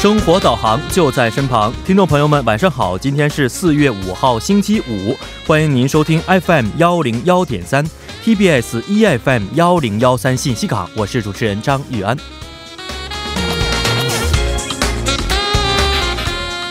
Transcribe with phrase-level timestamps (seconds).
[0.00, 2.96] 生活导航就在身旁，听众朋友们，晚上好！
[2.96, 7.84] 今天是四月五号，星期五，欢迎您收听 FM 幺零幺点三
[8.24, 12.16] ，TBS EFM 幺零幺三信息港，我是主持人张玉安。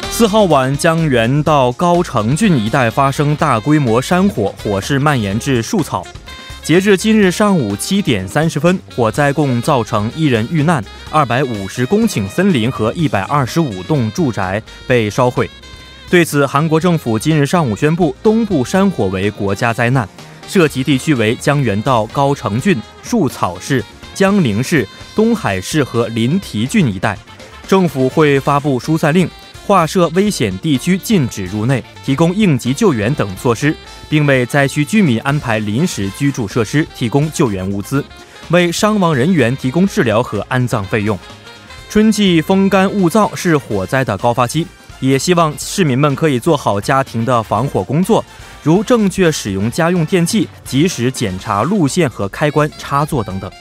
[0.10, 6.08] 四号晚，江原到高城郡一带发生大规模山火，火势蔓延至树草。
[6.68, 15.50] 截至今日上午七点三十分，火灾共造成一人遇难，二百五十公顷森林和一百二十五栋住宅被烧毁。
[16.10, 20.06] 对此，韩国政府今日上午宣布，东部山火为国家灾难，
[20.46, 23.82] 涉及地区为江原道高城郡、树草市、
[24.14, 27.18] 江陵市、东海市和临提郡一带，
[27.66, 29.30] 政府会发布疏散令，
[29.66, 33.74] 划设危险地区禁止入内，提供应急救援等措施。
[34.10, 38.04] 并为灾区居民安排临时居住设施，提供救援物资，
[38.50, 41.18] 为伤亡人员提供治疗和安葬费用。
[41.90, 44.68] 春季风干物燥是火灾的高发期，
[45.00, 48.24] 也希望市民们可以做好家庭的防火工作，
[48.64, 53.52] 如正确使用家用电器，及时检查路线和开关插座等等。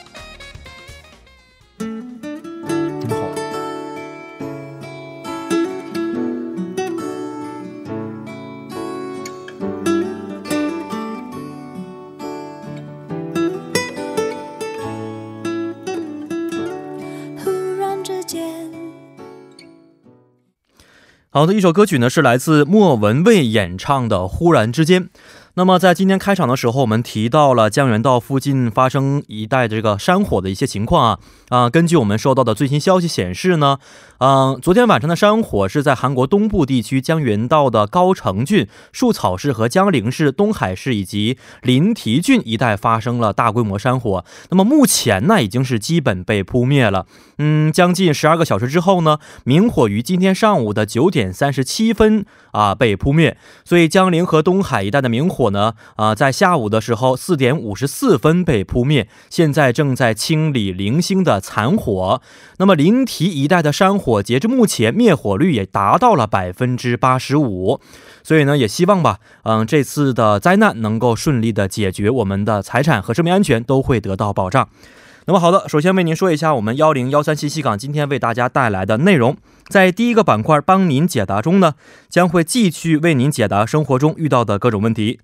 [21.36, 25.04] 好的，一首歌曲呢是来自莫文蔚演唱的《忽然之间》。
[25.58, 33.78] 那么在今天开场的时候，我们提到了江原道附近发生一带这个山火的一些情况啊啊，根据我们收到的最新消息显示呢，
[34.18, 44.26] 嗯，昨天晚上的山火是在韩国东部地区江原道的高城郡、树草市和江陵市、东海市以及临提郡一带发生了大规模山火。
[44.50, 47.06] 那么目前呢，已经是基本被扑灭了。
[47.38, 53.38] 嗯，将近十二个小时之后呢，明火于今天上午的九点三十七分啊被扑灭。
[53.64, 55.45] 所以江陵和东海一带的明火。
[55.46, 55.74] 火呢？
[55.96, 62.20] 啊，在下午的时候四点五十四分被扑灭，现在正在清理零星的残火。
[62.58, 67.80] 那么临提一带的山火，截至目前灭火率也达到了百分之八十五。
[68.22, 74.68] 所以呢，也希望吧，嗯，这次的灾难能够顺利的解决，我们的财产和生命安全都会得到保障。
[75.28, 79.36] 那么好的，首先为您说一下我们幺零幺三信息港今天为大家带来的内容。
[79.68, 81.74] 在第一个板块帮您解答中呢，
[82.08, 85.18] 将会继续为您解答生活中遇到的各种问题。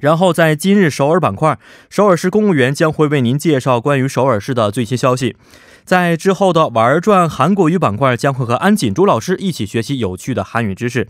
[0.00, 5.36] 然后在今日首尔板块，首尔市公务员将会为您介绍关于首尔市的最新消息。
[5.84, 11.08] 在之后的玩转韩国语板块，将会和安锦珠老师一起学习有趣的韩语知识。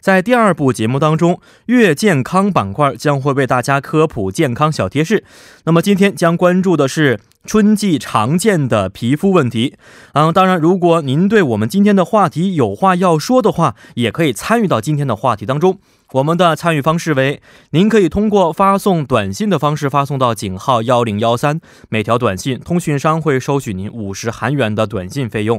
[0.00, 5.24] 在第二部节目当中，月健康板块将会为大家科普健康小贴士。
[5.64, 9.74] 那么今天将关注的是春季常见的皮肤问题。
[10.12, 15.78] 嗯，当然，如果您对我们今天的话题有话要说的话，也可以参与到今天的话题当中。
[16.12, 21.60] 我们的参与方式为：您可以通过发送短信的方式发送到井号幺零幺三，
[21.90, 25.58] 每条短信通讯商会收取您五十韩元的短信费用；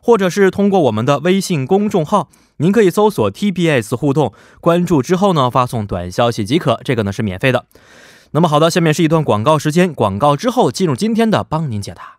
[0.00, 2.30] 或者是通过我们的微信公众号，
[2.60, 7.64] 您可以搜索 TBS 互动，关注之后呢发送短消息即可，这个呢是免费的。
[8.32, 12.18] 那么好的，下面是一段广告时间，广告之后进入今天的帮您解答。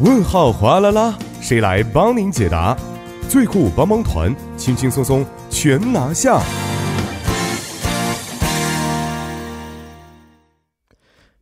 [0.00, 2.76] 问号哗啦啦，谁来帮您解答？
[3.28, 6.42] 最酷帮帮团，轻轻松松全拿下。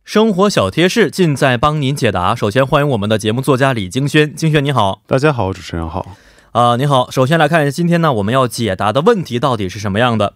[0.03, 2.35] 生活小贴士尽在帮您解答。
[2.35, 6.15] 首先欢迎我们的节目作家李京轩，京轩你好，大家好，主持人好。
[6.55, 7.11] 啊，您好。
[7.11, 10.31] 首先来看一下今天呢，我们要解答的问题到底是什么样的？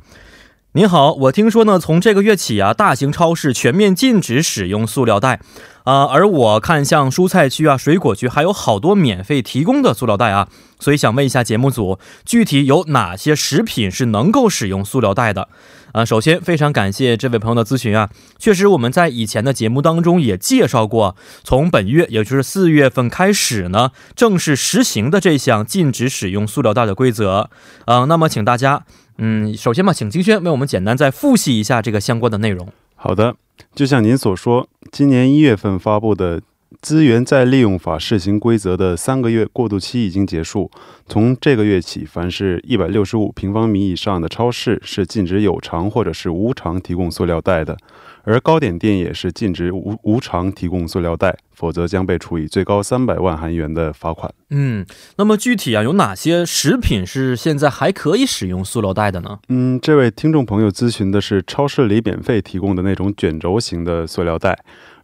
[0.74, 5.40] 您好，我听说呢，从这个月起啊，大型超市全面禁止使用塑料袋。
[5.86, 10.50] 啊，而我看像蔬菜区啊、水果区还有好多免费提供的塑料袋啊，
[10.82, 15.48] 所以想问一下节目组，具体有哪些食品是能够使用塑料袋的？
[15.92, 27.50] 啊，首先非常感谢这位朋友的咨询啊，确实我们在以前的节目当中也介绍过，从本月也就是四月份开始呢，正式实行的这项禁止使用塑料袋的规则。
[27.86, 28.84] 嗯，那么请大家，
[29.18, 32.68] 嗯，首先嘛，请金轩为我们简单再复习一下这个相关的内容。
[32.96, 33.36] 好的。
[33.76, 36.40] 就像您所说，今年一月份发布的
[36.82, 40.70] 《资源再利用法》试行规则的三个月过渡期已经结束。
[41.08, 47.78] 从这个月起，凡是一百六十五平方米以上的超市是禁止有偿或者是无偿提供塑料袋的。
[48.24, 54.32] 而糕点店也是禁止无无偿提供塑料袋，否则将被处以最高三百万韩元的罚款。
[54.52, 54.86] 嗯，
[55.18, 59.40] 那么具体啊，有哪些食品是现在还可以使用塑料袋的呢？
[59.48, 64.60] 嗯，这位听众朋友咨询的是超市里免费提供的那种卷轴型的塑料袋。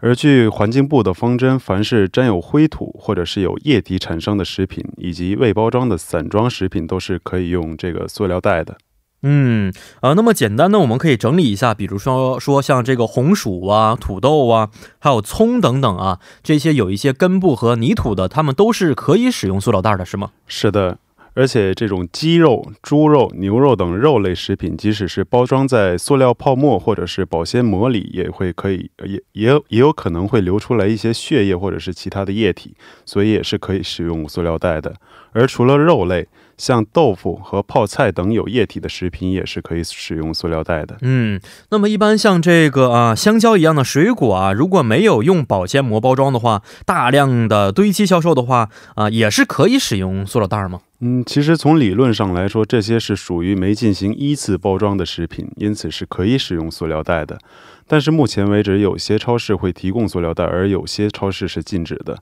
[0.06, 8.78] 而据环境部的方针，凡是沾有灰土或者是有液体产生的食品，以及未包装的散装食品，都是可以用这个塑料袋的。
[9.24, 14.70] 嗯，呃，那么简单呢，我们可以整理一下，比如说说像这个红薯啊、土豆啊，
[15.00, 20.30] 还有葱等等啊，这些有一些根部和泥土的，它们都是可以使用塑料袋的，是吗？
[20.46, 21.00] 是的。
[21.36, 32.74] 而且，这种鸡肉、猪肉、牛肉等肉类食品，即使是包装在塑料泡沫或者是保鲜膜里，也会可以，也也也有可能会流出来一些血液或者是其他的液体，
[33.06, 34.96] 所以也是可以使用塑料袋的。
[35.34, 36.26] 而除了肉类，
[36.58, 40.98] 像豆腐和泡菜等有液体的食品也是可以使用塑料袋的。
[41.02, 50.82] 嗯，那么一般像这个啊香蕉一样的水果啊，如果没有用保鲜膜包装的话，大量的堆积销售的话啊，也是可以使用塑料袋吗？
[51.02, 57.38] 嗯，其实从理论上来说，这些是属于没进行依次包装的食品，因此是可以使用塑料袋的。
[57.86, 62.18] 但是目前为止，有些超市会提供塑料袋，而有些超市是禁止的。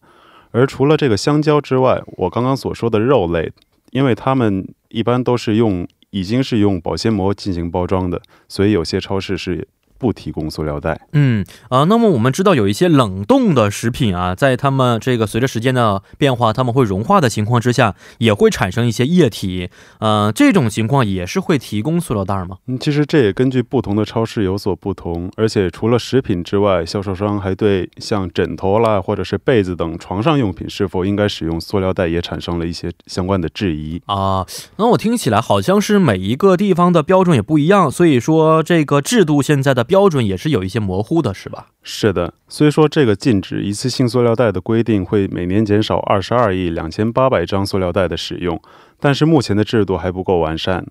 [0.52, 3.52] 而除了这个香蕉之外，我刚刚所说的肉类，
[3.94, 9.68] 因为他们一般都是用已经是用保鲜膜进行包装的，所以有些超市是。
[9.98, 11.08] 不提供塑料袋。
[11.14, 19.70] 嗯啊，那么我们知道有一些冷冻的食品啊，在它们这个随着时间的变化，它们会融化的情况之下，也会产生一些液体。
[20.00, 22.58] 呃，这种情况也是会提供塑料袋吗？
[22.68, 25.32] 嗯，其实这也根据不同的超市有所不同。
[25.38, 34.46] 而且除了食品之外，销售商还对像枕头啦或者是被子等床上用品是否应该使用塑料袋也产生了一些相关的质疑啊。
[34.78, 39.83] 那我听起来好像是每一个地方的标准也不一样，所以说这个制度现在的。
[39.84, 41.68] 标准也是有一些模糊的，是吧？
[41.82, 48.62] 是的，虽说这个禁止一次性塑料袋的规定会每年减少二十二亿两千八百张塑料袋的使用，
[49.00, 50.86] 但是目前的制度还不够完善。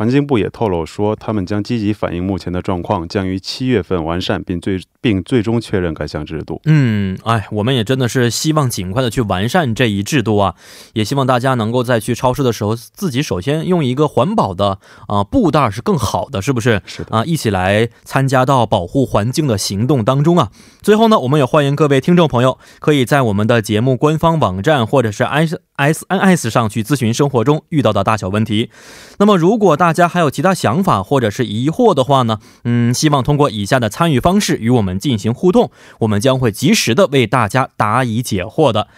[0.00, 6.58] 环境部也透露说，他们将积极反映目前的状况，将于七月份完善并最并最终确认该项制度。
[6.64, 10.54] 嗯，哎，我们也真的是希望尽快的去完善这一制度啊！
[10.94, 16.80] 也希望大家能够在去超市的时候，自己首先用一个环保的啊布袋是更好的，是不是？
[16.86, 20.50] 是的啊，一起来参加到保护环境的行动当中啊！
[20.80, 28.70] 最后呢，我们也欢迎各位听众朋友可以在我们的节目官方网站或者是 S S N S 上去咨询生活中遇到的大小问题。
[29.18, 32.38] 那么，如果大家还有其他想法或者是疑惑的话呢？
[32.64, 38.88] 嗯，希望通过以下的参与方式与我们进行互动，我们将会及时的为大家答疑解惑的。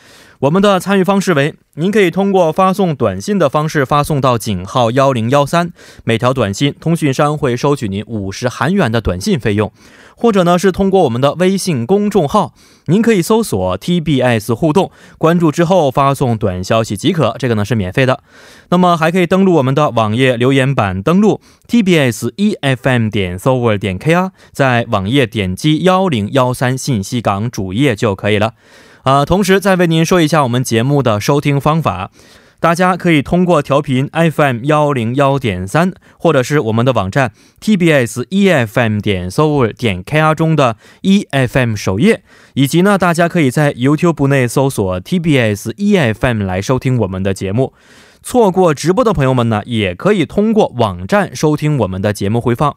[0.43, 5.71] 我们的参与方式为：您可以通过发送短信的方式发送到井号幺零幺三，
[6.03, 9.69] 每条短信通讯商会收取您五十韩元的短信费用；
[10.17, 12.55] 或者呢是通过我们的微信公众号，
[12.87, 18.25] 您可以搜索 TBS 互动，关注之后发送短消息即可，这个呢是免费的。
[18.71, 28.55] 那么还可以登录我们的网页留言板，登录 TBS EFM 点 s o v e r 点 KR，在网页点击幺零幺三信息港主页就可以了。
[29.03, 32.13] 啊，同时再为您说一下我们节目的收听方法，
[32.61, 42.23] 大家可以通过调频 FM 幺零幺点三，或者是我们的网站 TBS EFM 点 s o v r 点 KR 中的 EFM 首页，
[42.55, 47.73] 以及呢，大家可以在 YouTube 内搜索 TBS EFM 来收听我们的节目。
[48.23, 52.77] 错过直播的朋友们呢，也可以通过网站收听我们的节目回放。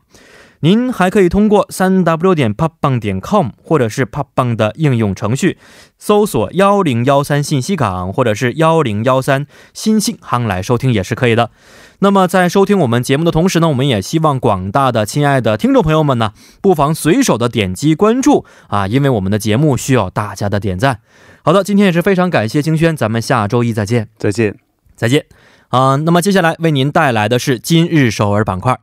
[0.62, 5.58] 您还可以通过三 w 点 popbang 点 com 或者是 popbang 的应用程序，
[6.00, 11.52] 搜索幺零幺三信息港或者是幺零幺三新信航来收听也是可以的。
[12.00, 21.00] 那么在收听我们节目的同时呢，我们也希望广大的亲爱的听众朋友们呢，不妨随手的点击关注啊，因为我们的节目需要大家的点赞。
[21.44, 24.58] 好的，今天也是非常感谢金轩，咱们下周一再见，再见，
[24.96, 25.26] 再见。
[25.70, 28.80] 啊，那么接下来为您带来的是今日首尔板块。